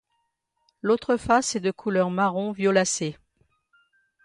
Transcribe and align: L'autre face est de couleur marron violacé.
L'autre 0.81 1.15
face 1.15 1.55
est 1.55 1.59
de 1.59 1.69
couleur 1.69 2.09
marron 2.09 2.53
violacé. 2.53 3.19